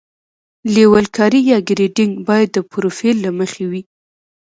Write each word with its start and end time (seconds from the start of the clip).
لیول 0.75 1.05
کاري 1.17 1.41
یا 1.51 1.57
ګریډینګ 1.67 2.13
باید 2.27 2.49
د 2.53 2.57
پروفیل 2.71 3.15
له 3.25 3.31
مخې 3.39 3.63
وي 3.71 3.81